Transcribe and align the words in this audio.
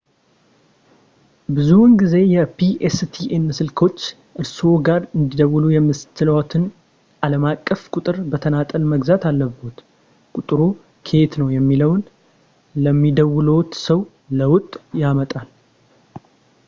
ብዙውን 1.55 1.91
ጊዜ 2.01 2.15
የ 2.35 2.45
pstn 2.59 3.43
ስልኮች 3.57 3.99
እርስዎ 4.41 4.71
ጋር 4.87 5.01
እንዲደውሉ 5.17 5.65
የሚያስችልዎትን 5.73 6.63
ዓለም 7.27 7.43
አቀፍ 7.51 7.81
ቁጥር 7.97 8.17
በተናጠል 8.31 8.83
መግዛት 8.93 9.25
አለብዎት 9.31 9.77
ቁጥሩ 10.39 10.59
ከየት 11.09 11.35
ነው 11.43 11.51
የሚለውን 11.57 12.01
ለሚደውሉዎት 12.85 13.71
ሰው 13.87 14.01
ለውጥ 14.41 14.73
ያመጣል 15.03 15.47